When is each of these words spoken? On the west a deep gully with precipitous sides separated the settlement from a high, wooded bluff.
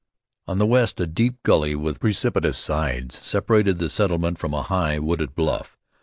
On 0.47 0.57
the 0.57 0.65
west 0.65 0.99
a 0.99 1.05
deep 1.05 1.43
gully 1.43 1.75
with 1.75 1.99
precipitous 1.99 2.57
sides 2.57 3.19
separated 3.19 3.77
the 3.77 3.87
settlement 3.87 4.39
from 4.39 4.51
a 4.55 4.63
high, 4.63 4.97
wooded 4.97 5.35
bluff. 5.35 5.77